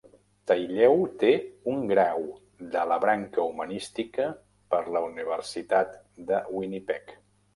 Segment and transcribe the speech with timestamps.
[0.51, 1.27] Taillieu té
[1.73, 2.23] un grau
[2.77, 4.27] de la branca humanística
[4.75, 5.93] per la universitat
[6.33, 7.17] de Winnipeg.